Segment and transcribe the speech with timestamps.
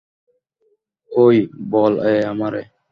[1.11, 1.37] We,
[1.71, 2.61] বলে আমারে!